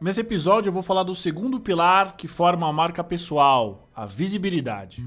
[0.00, 5.06] Nesse episódio eu vou falar do segundo pilar que forma a marca pessoal, a visibilidade.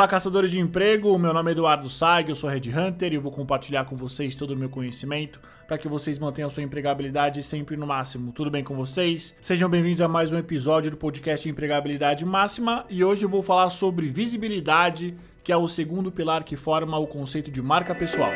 [0.00, 1.18] Olá, caçadores de emprego.
[1.18, 4.52] Meu nome é Eduardo Saig, eu sou Red Hunter e vou compartilhar com vocês todo
[4.52, 5.38] o meu conhecimento
[5.68, 8.32] para que vocês mantenham sua empregabilidade sempre no máximo.
[8.32, 9.36] Tudo bem com vocês?
[9.42, 13.68] Sejam bem-vindos a mais um episódio do podcast Empregabilidade Máxima e hoje eu vou falar
[13.68, 18.32] sobre visibilidade, que é o segundo pilar que forma o conceito de marca pessoal.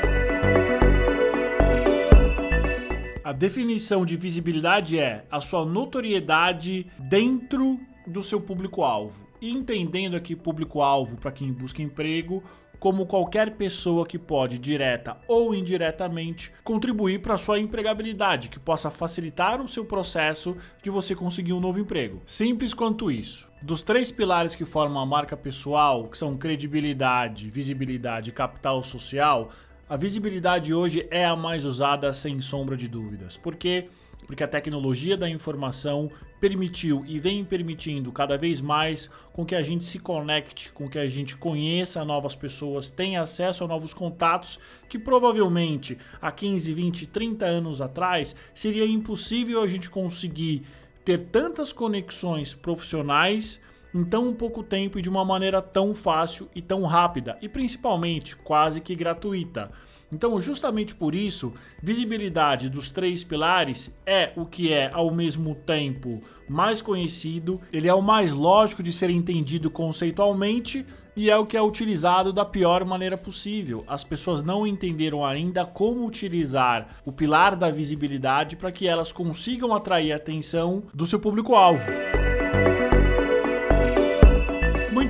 [3.24, 11.16] A definição de visibilidade é a sua notoriedade dentro do seu público-alvo entendendo aqui público-alvo
[11.16, 12.42] para quem busca emprego
[12.84, 19.58] como qualquer pessoa que pode, direta ou indiretamente, contribuir para sua empregabilidade, que possa facilitar
[19.62, 22.20] o seu processo de você conseguir um novo emprego.
[22.26, 23.50] Simples quanto isso.
[23.62, 29.50] Dos três pilares que formam a marca pessoal, que são credibilidade, visibilidade e capital social,
[29.88, 33.36] a visibilidade hoje é a mais usada sem sombra de dúvidas.
[33.38, 33.86] Porque
[34.26, 39.62] porque a tecnologia da informação permitiu e vem permitindo cada vez mais com que a
[39.62, 44.58] gente se conecte, com que a gente conheça novas pessoas, tenha acesso a novos contatos
[44.88, 50.62] que provavelmente há 15, 20, 30 anos atrás seria impossível a gente conseguir
[51.04, 53.62] ter tantas conexões profissionais
[53.94, 58.34] em tão pouco tempo e de uma maneira tão fácil e tão rápida e principalmente
[58.36, 59.70] quase que gratuita.
[60.14, 66.20] Então, justamente por isso, visibilidade dos três pilares é o que é ao mesmo tempo
[66.48, 71.56] mais conhecido, ele é o mais lógico de ser entendido conceitualmente e é o que
[71.56, 73.82] é utilizado da pior maneira possível.
[73.88, 79.74] As pessoas não entenderam ainda como utilizar o pilar da visibilidade para que elas consigam
[79.74, 81.82] atrair a atenção do seu público-alvo.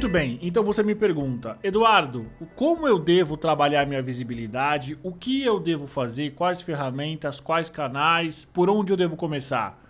[0.05, 4.99] Muito bem, então você me pergunta, Eduardo, como eu devo trabalhar minha visibilidade?
[5.03, 6.35] O que eu devo fazer?
[6.35, 7.41] Quais ferramentas?
[7.41, 8.45] Quais canais?
[8.45, 9.83] Por onde eu devo começar?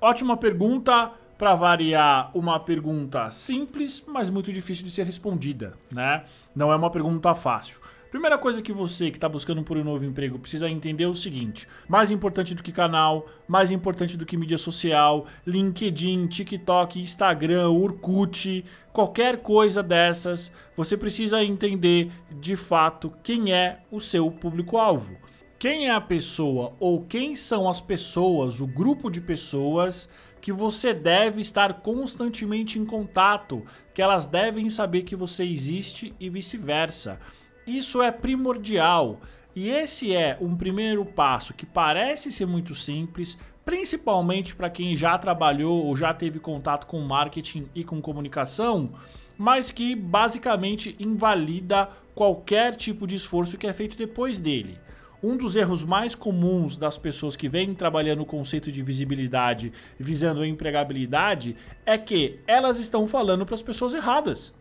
[0.00, 1.12] Ótima pergunta.
[1.38, 6.24] Para variar, uma pergunta simples, mas muito difícil de ser respondida, né?
[6.56, 7.78] Não é uma pergunta fácil.
[8.12, 11.14] Primeira coisa que você que está buscando por um novo emprego precisa entender é o
[11.14, 17.70] seguinte: mais importante do que canal, mais importante do que mídia social, LinkedIn, TikTok, Instagram,
[17.70, 25.16] Orkut, qualquer coisa dessas, você precisa entender de fato quem é o seu público-alvo.
[25.58, 30.92] Quem é a pessoa ou quem são as pessoas, o grupo de pessoas que você
[30.92, 33.64] deve estar constantemente em contato,
[33.94, 37.18] que elas devem saber que você existe e vice-versa.
[37.66, 39.20] Isso é primordial.
[39.54, 45.16] E esse é um primeiro passo que parece ser muito simples, principalmente para quem já
[45.18, 48.90] trabalhou ou já teve contato com marketing e com comunicação,
[49.36, 54.78] mas que basicamente invalida qualquer tipo de esforço que é feito depois dele.
[55.22, 60.40] Um dos erros mais comuns das pessoas que vêm trabalhando o conceito de visibilidade visando
[60.40, 61.54] a empregabilidade
[61.86, 64.52] é que elas estão falando para as pessoas erradas.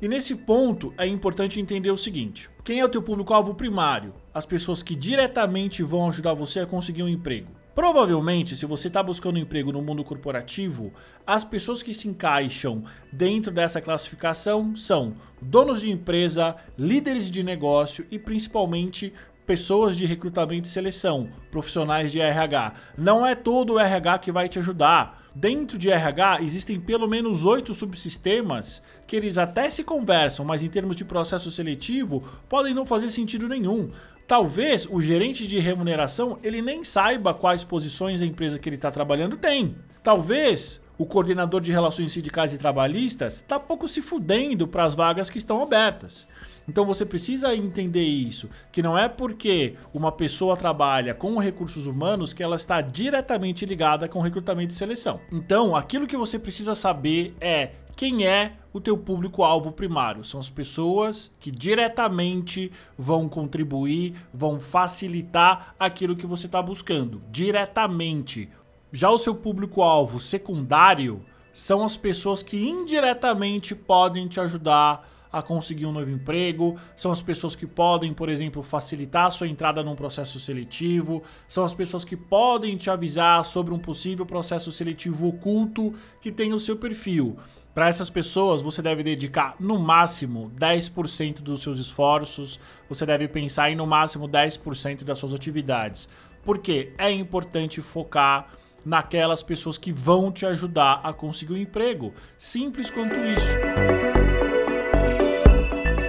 [0.00, 4.14] E nesse ponto é importante entender o seguinte: quem é o teu público-alvo primário?
[4.32, 7.48] As pessoas que diretamente vão ajudar você a conseguir um emprego.
[7.74, 10.92] Provavelmente, se você está buscando um emprego no mundo corporativo,
[11.26, 18.06] as pessoas que se encaixam dentro dessa classificação são donos de empresa, líderes de negócio
[18.10, 19.12] e principalmente
[19.48, 22.74] pessoas de recrutamento e seleção, profissionais de RH.
[22.98, 25.26] Não é todo o RH que vai te ajudar.
[25.34, 30.68] Dentro de RH existem pelo menos oito subsistemas que eles até se conversam, mas em
[30.68, 33.88] termos de processo seletivo podem não fazer sentido nenhum.
[34.26, 38.90] Talvez o gerente de remuneração ele nem saiba quais posições a empresa que ele está
[38.90, 39.76] trabalhando tem.
[40.02, 45.30] Talvez o coordenador de relações sindicais e trabalhistas está pouco se fudendo para as vagas
[45.30, 46.26] que estão abertas.
[46.68, 52.34] Então você precisa entender isso, que não é porque uma pessoa trabalha com recursos humanos
[52.34, 55.20] que ela está diretamente ligada com recrutamento e seleção.
[55.32, 60.24] Então, aquilo que você precisa saber é quem é o teu público-alvo primário.
[60.24, 67.20] São as pessoas que diretamente vão contribuir, vão facilitar aquilo que você está buscando.
[67.28, 68.48] Diretamente.
[68.92, 75.84] Já o seu público-alvo secundário são as pessoas que indiretamente podem te ajudar a conseguir
[75.84, 79.94] um novo emprego, são as pessoas que podem, por exemplo, facilitar a sua entrada num
[79.94, 85.92] processo seletivo, são as pessoas que podem te avisar sobre um possível processo seletivo oculto
[86.22, 87.36] que tem o seu perfil.
[87.74, 92.58] Para essas pessoas, você deve dedicar no máximo 10% dos seus esforços,
[92.88, 96.08] você deve pensar em no máximo 10% das suas atividades.
[96.42, 98.48] Porque é importante focar
[98.84, 102.12] naquelas pessoas que vão te ajudar a conseguir um emprego.
[102.36, 103.56] Simples quanto isso.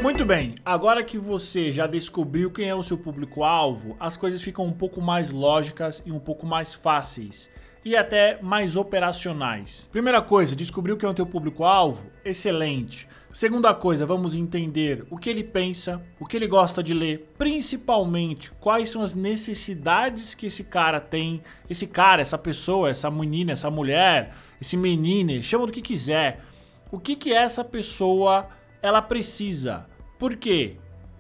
[0.02, 4.66] Muito bem, agora que você já descobriu quem é o seu público-alvo, as coisas ficam
[4.66, 7.50] um pouco mais lógicas e um pouco mais fáceis
[7.84, 9.90] e até mais operacionais.
[9.92, 12.06] Primeira coisa, descobriu quem é o teu público-alvo?
[12.24, 13.08] Excelente.
[13.40, 18.52] Segunda coisa, vamos entender o que ele pensa, o que ele gosta de ler, principalmente
[18.60, 21.40] quais são as necessidades que esse cara tem,
[21.70, 26.42] esse cara, essa pessoa, essa menina, essa mulher, esse menino, chama do que quiser.
[26.92, 28.50] O que que essa pessoa
[28.82, 29.88] ela precisa?
[30.18, 30.76] Por quê?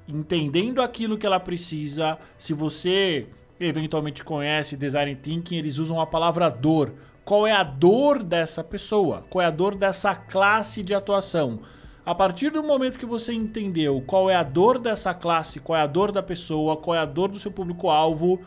[0.05, 3.27] Entendendo aquilo que ela precisa, se você
[3.57, 6.95] eventualmente conhece design thinking, eles usam a palavra dor.
[7.23, 9.23] Qual é a dor dessa pessoa?
[9.29, 11.61] Qual é a dor dessa classe de atuação?
[12.09, 15.83] A partir do momento que você entendeu qual é a dor dessa classe, qual é
[15.83, 18.41] a dor da pessoa, qual é a dor do seu público-alvo,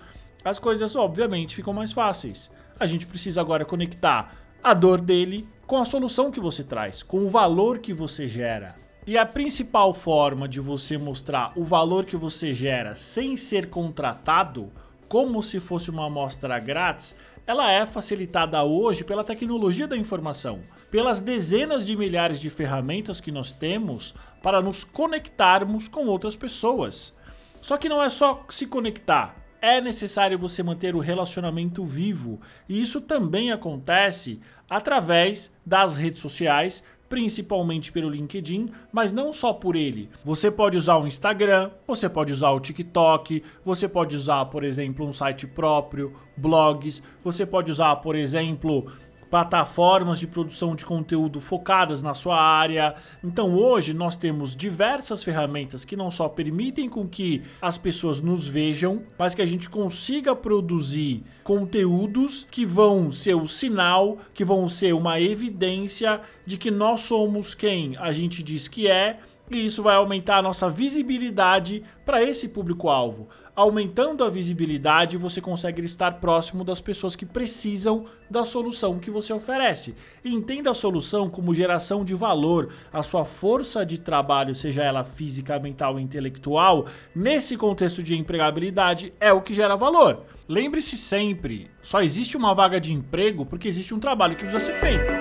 [0.45, 2.51] as coisas obviamente ficam mais fáceis.
[2.81, 7.19] A gente precisa agora conectar a dor dele com a solução que você traz, com
[7.19, 8.75] o valor que você gera.
[9.07, 14.73] E a principal forma de você mostrar o valor que você gera sem ser contratado,
[15.09, 17.17] como se fosse uma amostra grátis,
[17.47, 20.61] ela é facilitada hoje pela tecnologia da informação,
[20.91, 27.15] pelas dezenas de milhares de ferramentas que nós temos para nos conectarmos com outras pessoas.
[27.61, 32.81] Só que não é só se conectar, é necessário você manter o relacionamento vivo, e
[32.81, 40.09] isso também acontece através das redes sociais principalmente pelo LinkedIn, mas não só por ele.
[40.25, 45.07] Você pode usar o Instagram, você pode usar o TikTok, você pode usar, por exemplo,
[45.07, 48.91] um site próprio, blogs, você pode usar, por exemplo,
[49.33, 52.95] plataformas de produção de conteúdo focadas na sua área.
[53.25, 58.47] Então hoje nós temos diversas ferramentas que não só permitem com que as pessoas nos
[58.47, 64.69] vejam, mas que a gente consiga produzir conteúdos que vão ser o sinal, que vão
[64.69, 69.19] ser uma evidência de que nós somos quem a gente diz que é
[69.51, 73.29] e isso vai aumentar a nossa visibilidade para esse público-alvo.
[73.55, 79.31] Aumentando a visibilidade, você consegue estar próximo das pessoas que precisam da solução que você
[79.31, 79.95] oferece.
[80.25, 82.71] Entenda a solução como geração de valor.
[82.91, 89.13] A sua força de trabalho, seja ela física, mental ou intelectual, nesse contexto de empregabilidade,
[89.21, 90.25] é o que gera valor.
[90.49, 94.81] Lembre-se sempre: só existe uma vaga de emprego porque existe um trabalho que precisa ser
[94.81, 95.13] feito.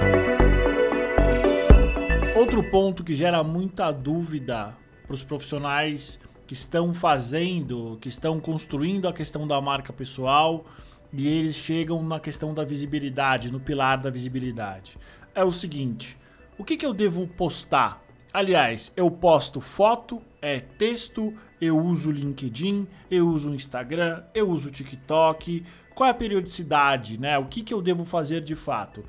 [2.40, 4.74] Outro ponto que gera muita dúvida
[5.06, 6.18] para os profissionais
[6.52, 10.66] que estão fazendo, que estão construindo a questão da marca pessoal
[11.14, 14.98] e eles chegam na questão da visibilidade, no pilar da visibilidade.
[15.34, 16.18] É o seguinte:
[16.58, 18.04] o que, que eu devo postar?
[18.34, 25.64] Aliás, eu posto foto, é texto, eu uso LinkedIn, eu uso Instagram, eu uso TikTok.
[25.96, 27.38] Qual é a periodicidade, né?
[27.38, 29.06] O que, que eu devo fazer de fato?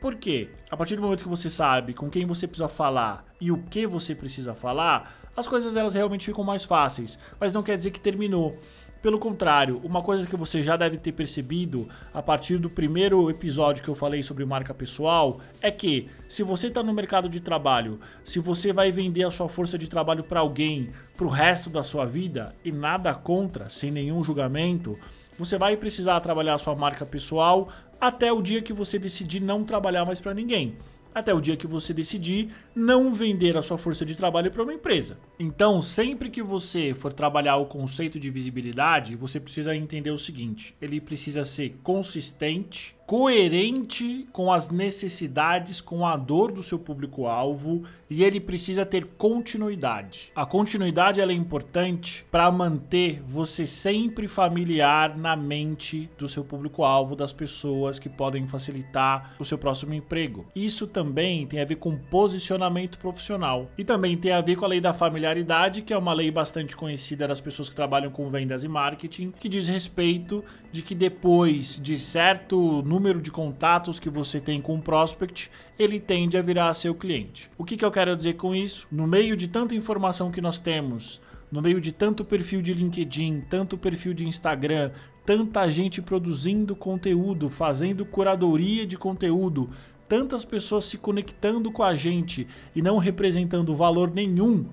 [0.00, 0.48] Por quê?
[0.70, 3.86] A partir do momento que você sabe com quem você precisa falar e o que
[3.86, 8.00] você precisa falar, as coisas elas realmente ficam mais fáceis, mas não quer dizer que
[8.00, 8.58] terminou.
[9.02, 13.84] Pelo contrário, uma coisa que você já deve ter percebido a partir do primeiro episódio
[13.84, 18.00] que eu falei sobre marca pessoal é que se você está no mercado de trabalho,
[18.24, 21.84] se você vai vender a sua força de trabalho para alguém para o resto da
[21.84, 24.98] sua vida e nada contra, sem nenhum julgamento,
[25.38, 27.68] você vai precisar trabalhar a sua marca pessoal
[28.00, 30.76] até o dia que você decidir não trabalhar mais para ninguém.
[31.16, 34.74] Até o dia que você decidir não vender a sua força de trabalho para uma
[34.74, 35.16] empresa.
[35.40, 40.76] Então, sempre que você for trabalhar o conceito de visibilidade, você precisa entender o seguinte:
[40.78, 48.24] ele precisa ser consistente, coerente com as necessidades, com a dor do seu público-alvo e
[48.24, 50.32] ele precisa ter continuidade.
[50.34, 57.32] A continuidade é importante para manter você sempre familiar na mente do seu público-alvo, das
[57.32, 60.46] pessoas que podem facilitar o seu próximo emprego.
[60.54, 64.68] Isso também tem a ver com posicionamento profissional e também tem a ver com a
[64.68, 68.64] lei da familiaridade, que é uma lei bastante conhecida das pessoas que trabalham com vendas
[68.64, 74.40] e marketing, que diz respeito de que depois de certo número de contatos que você
[74.40, 77.50] tem com o prospect, ele tende a virar seu cliente.
[77.58, 78.86] O que, que eu quero dizer com isso?
[78.90, 81.20] No meio de tanta informação que nós temos,
[81.52, 84.92] no meio de tanto perfil de LinkedIn, tanto perfil de Instagram,
[85.26, 89.68] tanta gente produzindo conteúdo, fazendo curadoria de conteúdo,
[90.08, 94.64] tantas pessoas se conectando com a gente e não representando valor nenhum.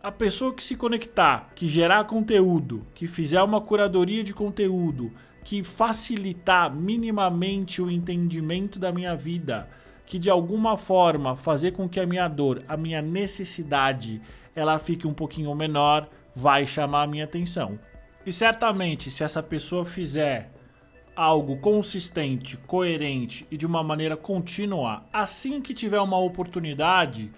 [0.00, 5.10] A pessoa que se conectar, que gerar conteúdo, que fizer uma curadoria de conteúdo,
[5.44, 9.68] que facilitar minimamente o entendimento da minha vida,
[10.06, 14.22] que de alguma forma fazer com que a minha dor, a minha necessidade,
[14.56, 17.78] ela fique um pouquinho menor, vai chamar a minha atenção.
[18.26, 20.50] E certamente, se essa pessoa fizer
[21.14, 27.30] algo consistente, coerente e de uma maneira contínua, assim que tiver uma oportunidade,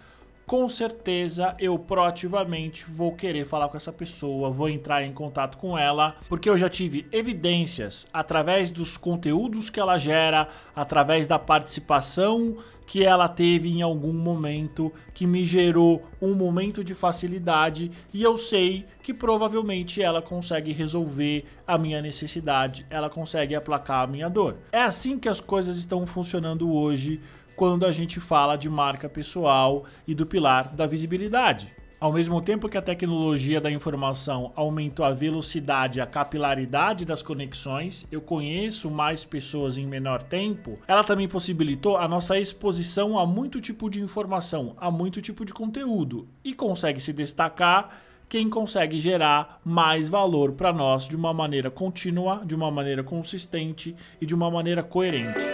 [0.47, 5.77] com certeza eu proativamente vou querer falar com essa pessoa, vou entrar em contato com
[5.77, 12.57] ela, porque eu já tive evidências através dos conteúdos que ela gera, através da participação
[12.87, 18.39] que ela teve em algum momento que me gerou um momento de facilidade e eu
[18.39, 24.59] sei que provavelmente ela consegue resolver a minha necessidade, ela consegue aplacar a minha dor.
[24.71, 27.21] É assim que as coisas estão funcionando hoje
[27.57, 31.75] quando a gente fala de marca pessoal e do pilar da visibilidade.
[31.99, 37.23] Ao mesmo tempo que a tecnologia da informação aumentou a velocidade e a capilaridade das
[37.23, 43.25] conexões, eu conheço mais pessoas em menor tempo, ela também possibilitou a nossa exposição a
[43.25, 49.01] muito tipo de informação, a muito tipo de conteúdo e consegue se destacar quem consegue
[49.01, 54.35] gerar mais valor para nós de uma maneira contínua, de uma maneira consistente e de
[54.35, 55.45] uma maneira coerente.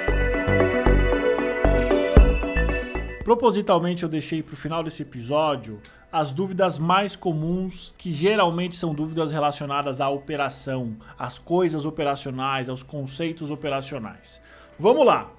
[3.24, 8.92] Propositalmente eu deixei para o final desse episódio as dúvidas mais comuns, que geralmente são
[8.92, 14.42] dúvidas relacionadas à operação, às coisas operacionais, aos conceitos operacionais.
[14.78, 15.30] Vamos lá!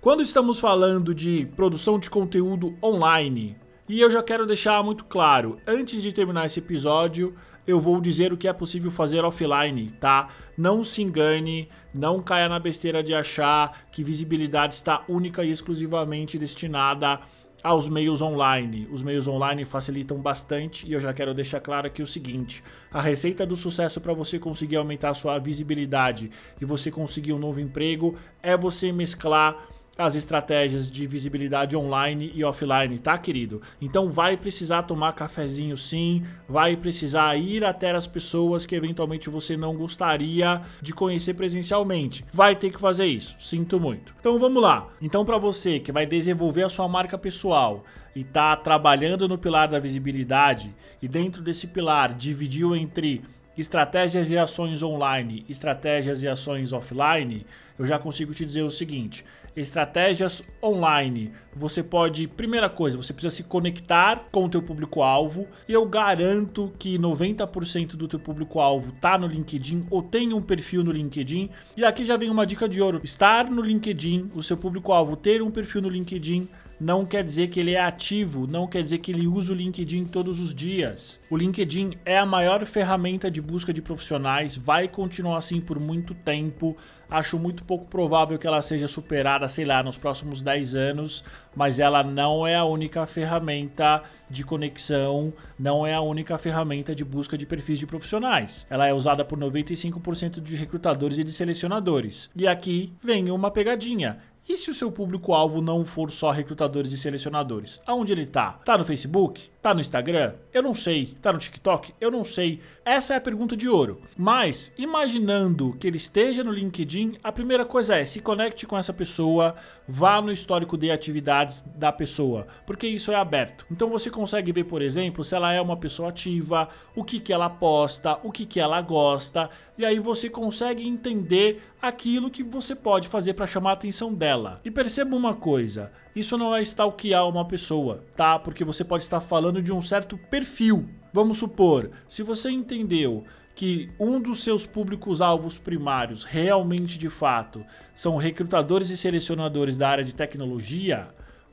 [0.00, 3.56] Quando estamos falando de produção de conteúdo online,
[3.88, 7.34] e eu já quero deixar muito claro, antes de terminar esse episódio,
[7.66, 10.28] eu vou dizer o que é possível fazer offline, tá?
[10.56, 16.38] Não se engane, não caia na besteira de achar que visibilidade está única e exclusivamente
[16.38, 17.20] destinada
[17.62, 18.88] aos meios online.
[18.92, 22.62] Os meios online facilitam bastante e eu já quero deixar claro aqui o seguinte:
[22.92, 27.38] a receita do sucesso para você conseguir aumentar a sua visibilidade e você conseguir um
[27.38, 29.56] novo emprego é você mesclar
[29.98, 33.62] as estratégias de visibilidade online e offline, tá, querido?
[33.80, 39.56] Então vai precisar tomar cafezinho sim, vai precisar ir até as pessoas que eventualmente você
[39.56, 42.24] não gostaria de conhecer presencialmente.
[42.32, 44.14] Vai ter que fazer isso, sinto muito.
[44.20, 44.88] Então vamos lá.
[45.00, 47.82] Então para você que vai desenvolver a sua marca pessoal
[48.14, 53.22] e tá trabalhando no pilar da visibilidade e dentro desse pilar dividiu entre
[53.56, 57.46] estratégias e ações online, estratégias e ações offline,
[57.78, 59.24] eu já consigo te dizer o seguinte:
[59.56, 61.32] estratégias online.
[61.54, 66.72] Você pode, primeira coisa, você precisa se conectar com o teu público-alvo e eu garanto
[66.78, 71.48] que 90% do teu público-alvo tá no LinkedIn ou tem um perfil no LinkedIn.
[71.76, 75.40] E aqui já vem uma dica de ouro: estar no LinkedIn, o seu público-alvo ter
[75.40, 79.10] um perfil no LinkedIn não quer dizer que ele é ativo, não quer dizer que
[79.10, 81.20] ele usa o LinkedIn todos os dias.
[81.30, 86.14] O LinkedIn é a maior ferramenta de busca de profissionais, vai continuar assim por muito
[86.14, 86.76] tempo.
[87.08, 91.78] Acho muito pouco provável que ela seja superada, sei lá, nos próximos 10 anos, mas
[91.78, 97.38] ela não é a única ferramenta de conexão, não é a única ferramenta de busca
[97.38, 98.66] de perfis de profissionais.
[98.68, 102.28] Ela é usada por 95% de recrutadores e de selecionadores.
[102.34, 104.18] E aqui vem uma pegadinha
[104.48, 107.82] e se o seu público-alvo não for só recrutadores e selecionadores?
[107.84, 108.52] Aonde ele tá?
[108.64, 109.50] Tá no Facebook?
[109.60, 110.34] Tá no Instagram?
[110.54, 111.16] Eu não sei.
[111.20, 111.92] Tá no TikTok?
[112.00, 112.60] Eu não sei.
[112.84, 114.00] Essa é a pergunta de ouro.
[114.16, 118.92] Mas, imaginando que ele esteja no LinkedIn, a primeira coisa é se conecte com essa
[118.92, 119.56] pessoa,
[119.88, 123.66] vá no histórico de atividades da pessoa, porque isso é aberto.
[123.68, 127.32] Então você consegue ver, por exemplo, se ela é uma pessoa ativa, o que, que
[127.32, 132.74] ela posta, o que, que ela gosta, e aí você consegue entender aquilo que você
[132.74, 134.35] pode fazer para chamar a atenção dela.
[134.64, 138.38] E perceba uma coisa, isso não é stalkear uma pessoa, tá?
[138.38, 140.88] Porque você pode estar falando de um certo perfil.
[141.12, 143.24] Vamos supor, se você entendeu
[143.54, 147.64] que um dos seus públicos-alvos primários, realmente de fato,
[147.94, 151.08] são recrutadores e selecionadores da área de tecnologia,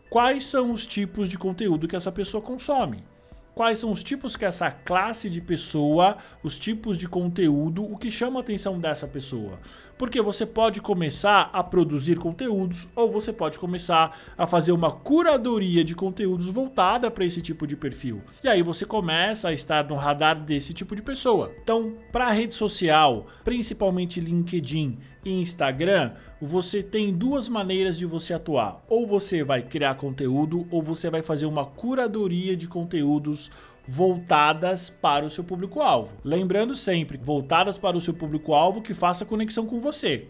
[0.10, 3.04] quais são os tipos de conteúdo que essa pessoa consome?
[3.54, 8.10] quais são os tipos que essa classe de pessoa, os tipos de conteúdo, o que
[8.10, 9.60] chama a atenção dessa pessoa.
[10.04, 15.82] Porque você pode começar a produzir conteúdos ou você pode começar a fazer uma curadoria
[15.82, 18.22] de conteúdos voltada para esse tipo de perfil.
[18.44, 21.54] E aí você começa a estar no radar desse tipo de pessoa.
[21.64, 28.34] Então, para a rede social, principalmente LinkedIn, e Instagram, você tem duas maneiras de você
[28.34, 28.84] atuar.
[28.90, 33.50] Ou você vai criar conteúdo, ou você vai fazer uma curadoria de conteúdos
[33.88, 36.13] voltadas para o seu público-alvo.
[36.24, 40.28] Lembrando sempre, voltadas para o seu público-alvo que faça conexão com você.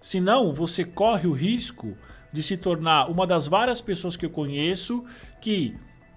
[0.00, 1.96] Senão, você corre o risco
[2.32, 5.04] de se tornar uma das várias pessoas que eu conheço
[5.40, 5.74] que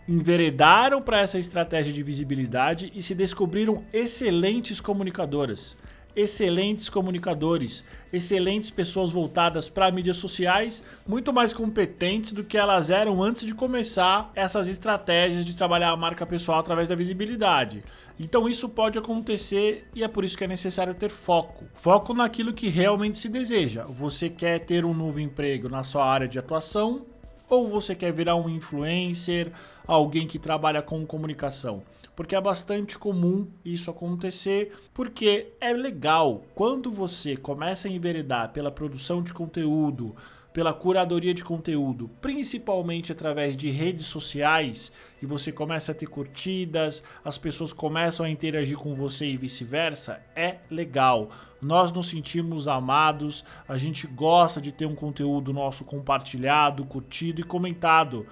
[0.08, 5.78] enveredaram para essa estratégia de visibilidade e se descobriram excelentes comunicadoras
[6.16, 13.22] excelentes comunicadores, excelentes pessoas voltadas para mídias sociais, muito mais competentes do que elas eram
[13.22, 17.84] antes de começar essas estratégias de trabalhar a marca pessoal através da visibilidade.
[18.20, 21.66] Então isso pode acontecer e é por isso que é necessário ter foco.
[21.74, 23.84] Foco naquilo que realmente se deseja.
[23.84, 27.06] Você quer ter um novo emprego na sua área de atuação
[27.50, 29.52] ou você quer virar um influencer,
[29.88, 31.82] alguém que trabalha com comunicação?
[32.20, 38.70] Porque é bastante comum isso acontecer, porque é legal quando você começa a enveredar pela
[38.70, 40.14] produção de conteúdo,
[40.52, 47.02] pela curadoria de conteúdo, principalmente através de redes sociais, e você começa a ter curtidas,
[47.24, 51.30] as pessoas começam a interagir com você e vice-versa, é legal.
[51.62, 57.46] Nós nos sentimos amados, a gente gosta de ter um conteúdo nosso compartilhado, curtido e
[57.46, 58.28] comentado.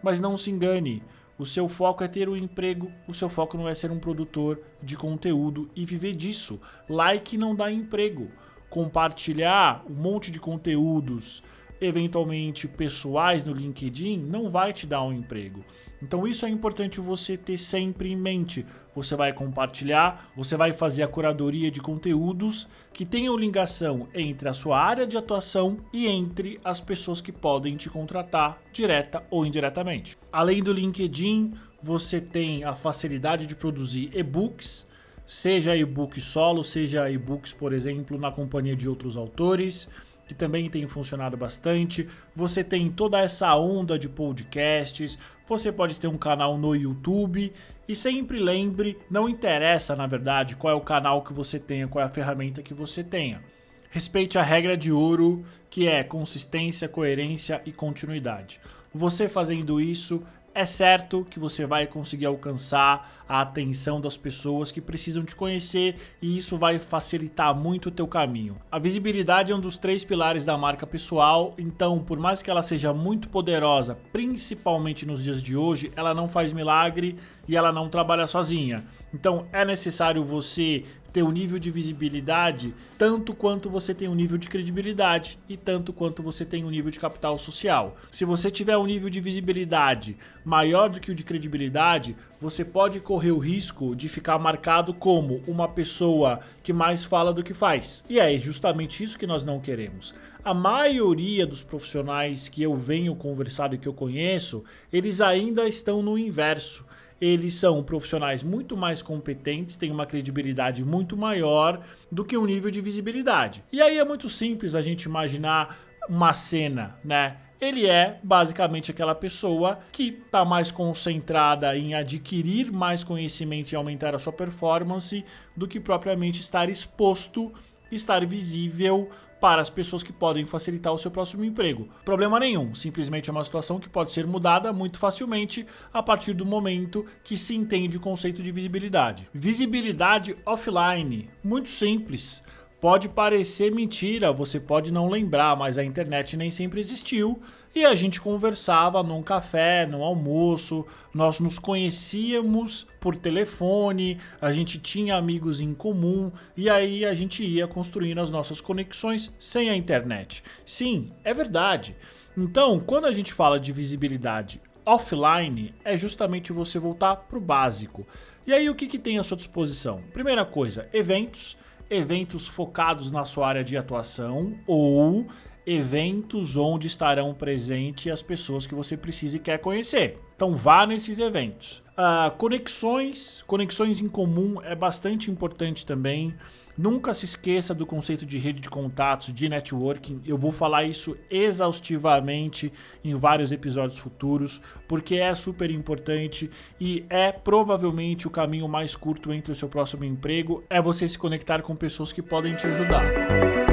[0.00, 1.02] Mas não se engane,
[1.38, 4.60] o seu foco é ter um emprego, o seu foco não é ser um produtor
[4.82, 6.60] de conteúdo e viver disso.
[6.88, 8.30] Like não dá emprego.
[8.68, 11.42] Compartilhar um monte de conteúdos
[11.82, 15.64] eventualmente pessoais no LinkedIn, não vai te dar um emprego.
[16.00, 18.64] Então isso é importante você ter sempre em mente.
[18.94, 24.54] Você vai compartilhar, você vai fazer a curadoria de conteúdos que tenham ligação entre a
[24.54, 30.16] sua área de atuação e entre as pessoas que podem te contratar direta ou indiretamente.
[30.32, 34.88] Além do LinkedIn, você tem a facilidade de produzir e-books,
[35.26, 39.88] seja e-book solo, seja e-books, por exemplo, na companhia de outros autores
[40.32, 42.08] que também tem funcionado bastante.
[42.34, 47.52] Você tem toda essa onda de podcasts, você pode ter um canal no YouTube
[47.86, 52.02] e sempre lembre, não interessa na verdade qual é o canal que você tenha, qual
[52.02, 53.42] é a ferramenta que você tenha.
[53.90, 58.58] Respeite a regra de ouro, que é consistência, coerência e continuidade.
[58.94, 60.22] Você fazendo isso
[60.54, 65.96] é certo que você vai conseguir alcançar a atenção das pessoas que precisam te conhecer
[66.20, 68.56] e isso vai facilitar muito o teu caminho.
[68.70, 72.62] A visibilidade é um dos três pilares da marca pessoal, então por mais que ela
[72.62, 77.16] seja muito poderosa, principalmente nos dias de hoje, ela não faz milagre
[77.48, 78.84] e ela não trabalha sozinha.
[79.12, 84.38] Então é necessário você ter um nível de visibilidade tanto quanto você tem um nível
[84.38, 87.96] de credibilidade e tanto quanto você tem um nível de capital social.
[88.10, 93.00] Se você tiver um nível de visibilidade maior do que o de credibilidade, você pode
[93.00, 98.02] correr o risco de ficar marcado como uma pessoa que mais fala do que faz.
[98.08, 100.14] E é justamente isso que nós não queremos.
[100.44, 106.02] A maioria dos profissionais que eu venho conversado e que eu conheço, eles ainda estão
[106.02, 106.86] no inverso
[107.22, 111.80] eles são profissionais muito mais competentes, têm uma credibilidade muito maior
[112.10, 113.62] do que um nível de visibilidade.
[113.70, 117.36] E aí é muito simples a gente imaginar uma cena, né?
[117.60, 124.16] Ele é basicamente aquela pessoa que está mais concentrada em adquirir mais conhecimento e aumentar
[124.16, 125.24] a sua performance
[125.56, 127.52] do que propriamente estar exposto,
[127.88, 129.08] estar visível
[129.42, 131.88] para as pessoas que podem facilitar o seu próximo emprego.
[132.04, 136.46] Problema nenhum, simplesmente é uma situação que pode ser mudada muito facilmente a partir do
[136.46, 139.28] momento que se entende o conceito de visibilidade.
[139.34, 142.44] Visibilidade offline, muito simples.
[142.82, 147.40] Pode parecer mentira, você pode não lembrar, mas a internet nem sempre existiu
[147.72, 154.80] e a gente conversava num café, num almoço, nós nos conhecíamos por telefone, a gente
[154.80, 159.76] tinha amigos em comum e aí a gente ia construindo as nossas conexões sem a
[159.76, 160.42] internet.
[160.66, 161.94] Sim, é verdade.
[162.36, 168.04] Então, quando a gente fala de visibilidade offline, é justamente você voltar para o básico.
[168.44, 170.02] E aí, o que, que tem à sua disposição?
[170.12, 171.61] Primeira coisa, eventos
[171.92, 175.26] eventos focados na sua área de atuação ou
[175.66, 180.18] eventos onde estarão presentes as pessoas que você precisa e quer conhecer.
[180.34, 181.82] Então vá nesses eventos.
[181.92, 186.34] Uh, conexões, conexões em comum é bastante importante também.
[186.76, 190.22] Nunca se esqueça do conceito de rede de contatos, de networking.
[190.24, 192.72] Eu vou falar isso exaustivamente
[193.04, 199.32] em vários episódios futuros, porque é super importante e é provavelmente o caminho mais curto
[199.32, 203.71] entre o seu próximo emprego é você se conectar com pessoas que podem te ajudar.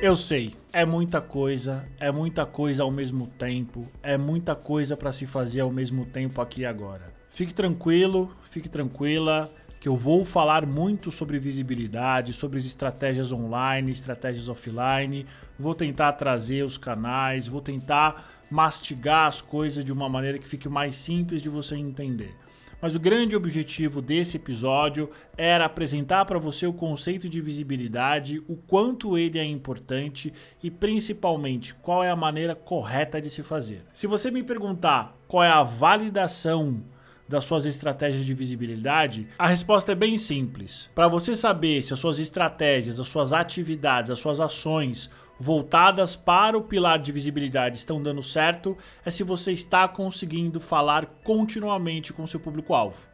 [0.00, 5.10] Eu sei, é muita coisa, é muita coisa ao mesmo tempo, é muita coisa para
[5.10, 7.12] se fazer ao mesmo tempo aqui e agora.
[7.30, 13.90] Fique tranquilo, fique tranquila que eu vou falar muito sobre visibilidade, sobre as estratégias online,
[13.90, 15.26] estratégias offline.
[15.58, 20.68] Vou tentar trazer os canais, vou tentar mastigar as coisas de uma maneira que fique
[20.68, 22.32] mais simples de você entender.
[22.80, 28.54] Mas o grande objetivo desse episódio era apresentar para você o conceito de visibilidade, o
[28.54, 33.82] quanto ele é importante e principalmente qual é a maneira correta de se fazer.
[33.92, 36.82] Se você me perguntar qual é a validação
[37.28, 39.28] das suas estratégias de visibilidade?
[39.38, 40.90] A resposta é bem simples.
[40.94, 46.58] Para você saber se as suas estratégias, as suas atividades, as suas ações voltadas para
[46.58, 52.26] o pilar de visibilidade estão dando certo, é se você está conseguindo falar continuamente com
[52.26, 53.06] seu público-alvo.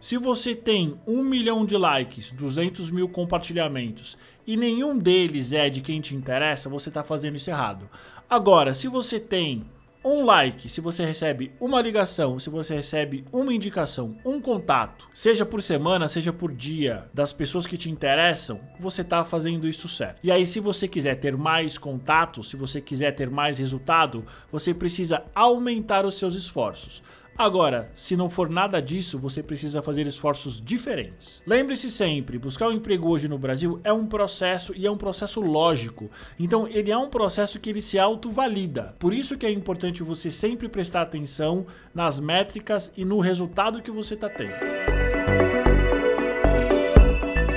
[0.00, 5.80] Se você tem um milhão de likes, 200 mil compartilhamentos e nenhum deles é de
[5.80, 7.88] quem te interessa, você está fazendo isso errado.
[8.28, 9.64] Agora, se você tem
[10.04, 15.46] um like, se você recebe uma ligação, se você recebe uma indicação, um contato, seja
[15.46, 20.20] por semana, seja por dia, das pessoas que te interessam, você está fazendo isso certo.
[20.22, 24.74] E aí, se você quiser ter mais contatos, se você quiser ter mais resultado, você
[24.74, 27.02] precisa aumentar os seus esforços.
[27.36, 31.42] Agora, se não for nada disso, você precisa fazer esforços diferentes.
[31.44, 35.40] Lembre-se sempre, buscar um emprego hoje no Brasil é um processo e é um processo
[35.40, 36.08] lógico.
[36.38, 38.94] Então, ele é um processo que ele se autovalida.
[39.00, 43.90] Por isso que é importante você sempre prestar atenção nas métricas e no resultado que
[43.90, 44.54] você está tendo.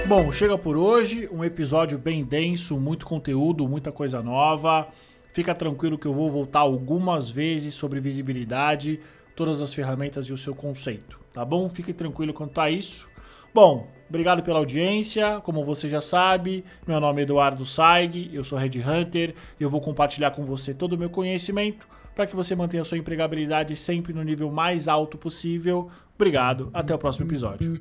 [0.08, 4.88] Bom, chega por hoje, um episódio bem denso, muito conteúdo, muita coisa nova.
[5.34, 9.00] Fica tranquilo que eu vou voltar algumas vezes sobre visibilidade
[9.38, 11.70] todas as ferramentas e o seu conceito, tá bom?
[11.70, 13.08] Fique tranquilo quanto a isso.
[13.54, 15.40] Bom, obrigado pela audiência.
[15.42, 19.70] Como você já sabe, meu nome é Eduardo Saig, eu sou Red Hunter e eu
[19.70, 24.12] vou compartilhar com você todo o meu conhecimento para que você mantenha sua empregabilidade sempre
[24.12, 25.88] no nível mais alto possível.
[26.16, 27.80] Obrigado, até o próximo episódio.